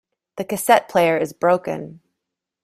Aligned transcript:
The 0.37 0.45
cassette 0.45 0.89
player 0.89 1.15
is 1.15 1.31
broken. 1.31 1.99